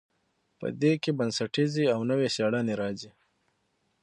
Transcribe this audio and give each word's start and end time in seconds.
په 0.59 0.67
دې 0.81 0.93
کې 1.01 1.11
بنسټیزې 1.19 1.85
او 1.95 1.99
نوې 2.09 2.27
څیړنې 2.35 2.73
راځي. 2.81 3.11